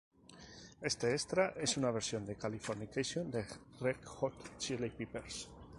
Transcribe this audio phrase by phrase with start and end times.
[0.81, 3.45] Este extra es una versión de "Californication" de
[3.79, 5.47] Red Hot Chili Peppers.